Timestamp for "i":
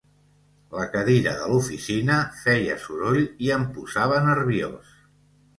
3.49-3.53